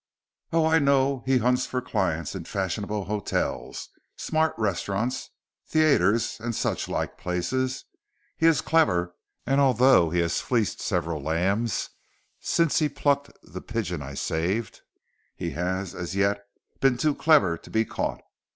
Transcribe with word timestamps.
Oh 0.51 0.65
I 0.65 0.79
know 0.79 1.17
how 1.19 1.23
he 1.27 1.37
hunts 1.37 1.67
for 1.67 1.79
clients 1.79 2.33
in 2.33 2.45
fashionable 2.45 3.03
hotels, 3.03 3.89
smart 4.15 4.55
restaurants, 4.57 5.29
theatres 5.67 6.39
and 6.39 6.55
such 6.55 6.89
like 6.89 7.19
places. 7.19 7.85
He 8.35 8.47
is 8.47 8.61
clever, 8.61 9.15
and 9.45 9.61
although 9.61 10.09
he 10.09 10.17
has 10.21 10.41
fleeced 10.41 10.81
several 10.81 11.21
lambs 11.21 11.91
since 12.39 12.79
he 12.79 12.89
plucked 12.89 13.29
the 13.43 13.61
pigeon 13.61 14.01
I 14.01 14.15
saved, 14.15 14.81
he 15.35 15.51
has, 15.51 15.93
as 15.93 16.15
yet, 16.15 16.47
been 16.79 16.97
too 16.97 17.13
clever 17.13 17.55
to 17.59 17.69
be 17.69 17.85
caught. 17.85 18.21